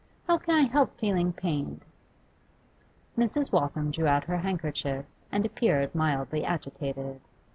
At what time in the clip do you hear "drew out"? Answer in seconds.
3.91-4.23